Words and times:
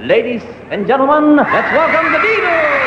Ladies 0.00 0.44
and 0.70 0.86
gentlemen, 0.86 1.34
let's 1.34 1.72
welcome 1.72 2.12
the 2.12 2.20
Beatles! 2.20 2.78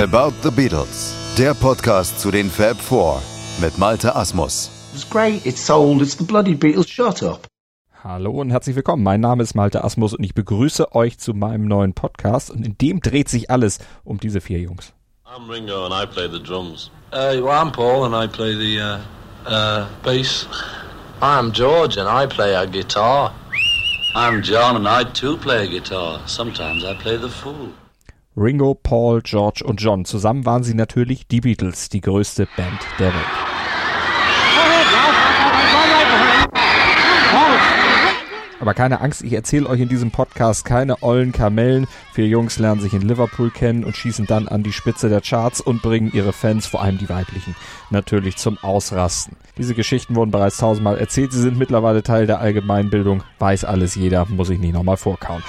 About 0.00 0.32
the 0.44 0.52
Beatles, 0.52 1.16
der 1.36 1.54
Podcast 1.54 2.20
zu 2.20 2.30
den 2.30 2.48
Fab 2.48 2.76
Four 2.80 3.20
mit 3.60 3.76
Malte 3.76 4.14
Asmus. 4.14 4.70
It's 4.94 5.08
great, 5.08 5.44
it's 5.44 5.66
sold, 5.66 6.00
it's 6.00 6.16
the 6.16 6.22
bloody 6.22 6.54
Beatles, 6.54 6.88
shut 6.88 7.24
up. 7.24 7.48
Hallo 8.04 8.30
und 8.30 8.50
herzlich 8.50 8.76
willkommen. 8.76 9.02
Mein 9.02 9.20
Name 9.20 9.42
ist 9.42 9.56
Malte 9.56 9.82
Asmus 9.82 10.14
und 10.14 10.22
ich 10.22 10.34
begrüße 10.34 10.94
euch 10.94 11.18
zu 11.18 11.34
meinem 11.34 11.66
neuen 11.66 11.94
Podcast 11.94 12.52
und 12.52 12.64
in 12.64 12.78
dem 12.78 13.00
dreht 13.00 13.28
sich 13.28 13.50
alles 13.50 13.80
um 14.04 14.18
diese 14.18 14.40
vier 14.40 14.60
Jungs. 14.60 14.92
I'm 15.24 15.50
Ringo 15.50 15.86
and 15.86 15.92
I 15.92 16.06
play 16.06 16.28
the 16.30 16.40
drums. 16.40 16.92
Uh, 17.12 17.38
well, 17.42 17.50
I'm 17.50 17.70
Paul 17.72 18.06
and 18.06 18.14
I 18.14 18.26
play 18.26 18.54
the 18.54 18.80
uh, 18.80 19.00
uh, 19.44 19.88
bass. 20.02 20.46
I'm 21.20 21.52
George 21.52 21.98
and 21.98 22.08
I 22.08 22.26
play 22.26 22.54
a 22.54 22.66
guitar. 22.66 23.34
I'm 24.14 24.42
John 24.42 24.76
and 24.76 24.88
I 24.88 25.04
too 25.04 25.36
play 25.36 25.68
guitar. 25.68 26.26
Sometimes 26.26 26.84
I 26.84 26.94
play 26.94 27.18
the 27.18 27.28
fool. 27.28 27.74
Ringo, 28.34 28.72
Paul, 28.72 29.20
George 29.20 29.62
und 29.62 29.78
John. 29.78 30.06
Zusammen 30.06 30.46
waren 30.46 30.64
sie 30.64 30.72
natürlich 30.72 31.26
die 31.26 31.42
Beatles, 31.42 31.90
die 31.90 32.00
größte 32.00 32.48
Band 32.56 32.80
der 32.98 33.12
Welt. 33.12 33.51
Aber 38.62 38.74
keine 38.74 39.00
Angst, 39.00 39.22
ich 39.22 39.32
erzähle 39.32 39.68
euch 39.68 39.80
in 39.80 39.88
diesem 39.88 40.12
Podcast 40.12 40.64
keine 40.64 41.02
ollen 41.02 41.32
Kamellen. 41.32 41.88
Vier 42.12 42.28
Jungs 42.28 42.60
lernen 42.60 42.80
sich 42.80 42.94
in 42.94 43.02
Liverpool 43.02 43.50
kennen 43.50 43.82
und 43.82 43.96
schießen 43.96 44.26
dann 44.26 44.46
an 44.46 44.62
die 44.62 44.70
Spitze 44.70 45.08
der 45.08 45.20
Charts 45.20 45.60
und 45.60 45.82
bringen 45.82 46.12
ihre 46.14 46.32
Fans, 46.32 46.68
vor 46.68 46.80
allem 46.80 46.96
die 46.96 47.08
weiblichen, 47.08 47.56
natürlich 47.90 48.36
zum 48.36 48.58
Ausrasten. 48.58 49.36
Diese 49.58 49.74
Geschichten 49.74 50.14
wurden 50.14 50.30
bereits 50.30 50.58
tausendmal 50.58 50.96
erzählt, 50.96 51.32
sie 51.32 51.40
sind 51.40 51.58
mittlerweile 51.58 52.04
Teil 52.04 52.28
der 52.28 52.38
Allgemeinbildung, 52.38 53.24
weiß 53.40 53.64
alles 53.64 53.96
jeder, 53.96 54.26
muss 54.26 54.48
ich 54.48 54.60
nicht 54.60 54.74
nochmal 54.74 54.96
vorkauen. 54.96 55.42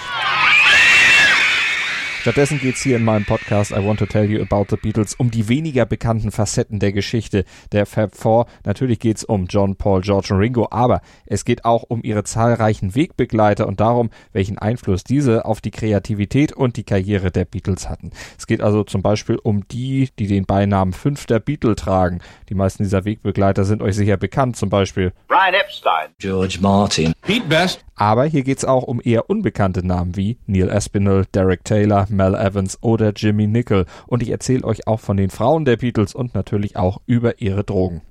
Stattdessen 2.23 2.57
geht's 2.57 2.81
hier 2.81 2.95
in 2.95 3.03
meinem 3.03 3.25
Podcast 3.25 3.71
I 3.71 3.85
Want 3.85 3.99
to 3.99 4.05
Tell 4.05 4.23
You 4.23 4.41
About 4.41 4.67
the 4.69 4.77
Beatles 4.77 5.13
um 5.13 5.29
die 5.29 5.49
weniger 5.49 5.85
bekannten 5.85 6.31
Facetten 6.31 6.79
der 6.79 6.93
Geschichte 6.93 7.43
der 7.73 7.85
Fab 7.85 8.15
Four. 8.15 8.45
Natürlich 8.63 8.99
geht's 8.99 9.25
um 9.25 9.45
John, 9.47 9.75
Paul, 9.75 9.99
George 9.99 10.33
und 10.33 10.39
Ringo, 10.39 10.69
aber 10.71 11.01
es 11.25 11.43
geht 11.43 11.65
auch 11.65 11.83
um 11.83 12.01
ihre 12.01 12.23
zahlreichen 12.23 12.95
Wegbegleiter 12.95 13.67
und 13.67 13.81
darum, 13.81 14.09
welchen 14.31 14.57
Einfluss 14.57 15.03
diese 15.03 15.43
auf 15.43 15.59
die 15.59 15.71
Kreativität 15.71 16.53
und 16.53 16.77
die 16.77 16.85
Karriere 16.85 17.29
der 17.29 17.43
Beatles 17.43 17.89
hatten. 17.89 18.11
Es 18.37 18.47
geht 18.47 18.61
also 18.61 18.85
zum 18.85 19.01
Beispiel 19.01 19.37
um 19.43 19.67
die, 19.67 20.07
die 20.17 20.27
den 20.27 20.45
Beinamen 20.45 20.93
Fünfter 20.93 21.41
Beatle 21.41 21.75
tragen. 21.75 22.21
Die 22.47 22.55
meisten 22.55 22.83
dieser 22.83 23.03
Wegbegleiter 23.03 23.65
sind 23.65 23.81
euch 23.81 23.97
sicher 23.97 24.15
bekannt, 24.15 24.55
zum 24.55 24.69
Beispiel 24.69 25.11
Brian 25.27 25.55
Epstein. 25.55 26.11
George 26.19 26.59
Martin. 26.61 27.11
Pete 27.21 27.47
Best. 27.49 27.83
Aber 27.95 28.25
hier 28.25 28.43
geht's 28.43 28.65
auch 28.65 28.83
um 28.83 29.01
eher 29.03 29.29
unbekannte 29.29 29.85
Namen 29.85 30.15
wie 30.15 30.37
Neil 30.47 30.71
Aspinall, 30.71 31.25
Derek 31.33 31.63
Taylor, 31.63 32.07
Mel 32.09 32.33
Evans 32.35 32.77
oder 32.81 33.11
Jimmy 33.15 33.47
Nickel. 33.47 33.85
Und 34.07 34.23
ich 34.23 34.29
erzähle 34.29 34.63
euch 34.63 34.87
auch 34.87 34.99
von 34.99 35.17
den 35.17 35.29
Frauen 35.29 35.65
der 35.65 35.77
Beatles 35.77 36.15
und 36.15 36.33
natürlich 36.33 36.75
auch 36.75 37.01
über 37.05 37.41
ihre 37.41 37.63
Drogen. 37.63 38.01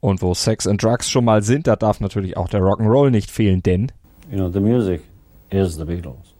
Und 0.00 0.22
wo 0.22 0.32
Sex 0.32 0.66
and 0.66 0.82
Drugs 0.82 1.10
schon 1.10 1.24
mal 1.24 1.42
sind, 1.42 1.66
da 1.66 1.76
darf 1.76 2.00
natürlich 2.00 2.36
auch 2.36 2.48
der 2.48 2.60
Rock'n'Roll 2.60 3.10
nicht 3.10 3.30
fehlen, 3.30 3.62
denn 3.62 3.92
You 4.30 4.36
know, 4.36 4.48
the 4.48 4.60
music 4.60 5.02
is 5.50 5.76
the 5.76 5.84
Beatles. 5.84 6.34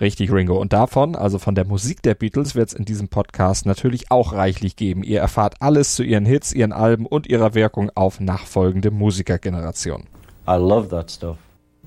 Richtig, 0.00 0.32
Ringo. 0.32 0.60
Und 0.60 0.72
davon, 0.72 1.14
also 1.14 1.38
von 1.38 1.54
der 1.54 1.66
Musik 1.66 2.02
der 2.02 2.14
Beatles, 2.14 2.54
wird 2.54 2.68
es 2.68 2.74
in 2.74 2.84
diesem 2.84 3.08
Podcast 3.08 3.64
natürlich 3.64 4.10
auch 4.10 4.32
reichlich 4.32 4.74
geben. 4.74 5.04
Ihr 5.04 5.20
erfahrt 5.20 5.56
alles 5.60 5.94
zu 5.94 6.02
ihren 6.02 6.26
Hits, 6.26 6.52
ihren 6.52 6.72
Alben 6.72 7.06
und 7.06 7.28
ihrer 7.28 7.54
Wirkung 7.54 7.90
auf 7.94 8.18
nachfolgende 8.18 8.90
Musikergenerationen. 8.90 10.06
I 10.48 10.56
love 10.56 10.88
that 10.88 11.10
stuff. 11.10 11.36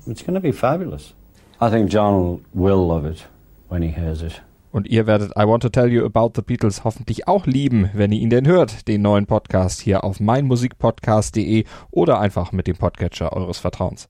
It's 0.08 0.24
going 0.24 0.34
to 0.34 0.40
be 0.40 0.52
fabulous. 0.52 1.14
I 1.60 1.70
think 1.70 1.90
John 1.90 2.40
will 2.54 2.86
love 2.86 3.08
it 3.08 3.26
when 3.68 3.82
he 3.82 3.88
hears 3.88 4.22
it. 4.22 4.42
Und 4.70 4.86
ihr 4.86 5.06
werdet 5.06 5.32
I 5.36 5.46
Want 5.46 5.62
to 5.62 5.70
Tell 5.70 5.90
You 5.90 6.04
About 6.04 6.32
the 6.34 6.42
Beatles 6.42 6.84
hoffentlich 6.84 7.26
auch 7.26 7.46
lieben, 7.46 7.90
wenn 7.94 8.12
ihr 8.12 8.20
ihn 8.20 8.30
denn 8.30 8.46
hört, 8.46 8.86
den 8.86 9.02
neuen 9.02 9.26
Podcast 9.26 9.80
hier 9.80 10.04
auf 10.04 10.20
meinmusikpodcast.de 10.20 11.64
oder 11.90 12.20
einfach 12.20 12.52
mit 12.52 12.66
dem 12.66 12.76
Podcatcher 12.76 13.32
eures 13.32 13.58
Vertrauens. 13.58 14.08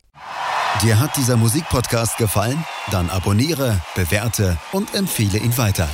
Dir 0.83 1.01
hat 1.01 1.17
dieser 1.17 1.37
Musikpodcast 1.37 2.19
gefallen? 2.19 2.65
Dann 2.91 3.09
abonniere, 3.09 3.81
bewerte 3.95 4.59
und 4.73 4.95
empfehle 4.95 5.39
ihn 5.39 5.57
weiter. 5.57 5.89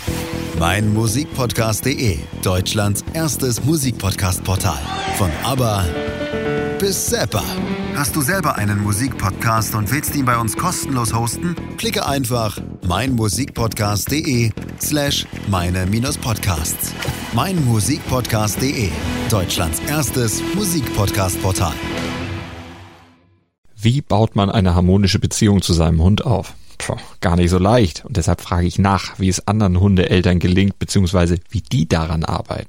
Mein 0.59 0.95
Musikpodcast.de, 0.95 2.19
Deutschlands 2.43 3.05
erstes 3.13 3.65
Musikpodcast-Portal. 3.65 4.81
Von 5.17 5.31
ABBA 5.45 5.85
bis 6.85 7.07
Zappa. 7.07 7.43
Hast 7.95 8.15
du 8.15 8.21
selber 8.21 8.57
einen 8.57 8.83
Musikpodcast 8.83 9.75
und 9.75 9.91
willst 9.91 10.15
ihn 10.17 10.27
bei 10.27 10.37
uns 10.37 10.55
kostenlos 10.55 11.15
hosten? 11.15 11.57
Klicke 11.79 12.05
einfach 12.05 12.59
meinmusikpodcast.de 12.87 14.51
slash 14.83 15.27
meine-podcasts. 15.49 16.93
Meinmusikpodcast.de, 17.33 18.91
Deutschlands 19.31 19.81
erstes 19.89 20.43
Musikpodcast-Portal. 20.55 21.73
Wie 23.75 24.03
baut 24.03 24.37
man 24.37 24.51
eine 24.51 24.75
harmonische 24.75 25.19
Beziehung 25.19 25.63
zu 25.63 25.73
seinem 25.73 26.03
Hund 26.03 26.27
auf? 26.27 26.53
Puh, 26.77 26.97
gar 27.21 27.37
nicht 27.37 27.49
so 27.49 27.59
leicht. 27.59 28.05
Und 28.05 28.19
deshalb 28.19 28.43
frage 28.43 28.67
ich 28.67 28.79
nach, 28.79 29.19
wie 29.19 29.31
es 29.31 29.49
anderen 29.49 29.81
Hundeeltern 29.81 30.39
gelingt, 30.39 30.79
beziehungsweise 30.79 31.39
wie 31.49 31.63
die 31.63 31.89
daran 31.89 32.25
arbeiten. 32.25 32.69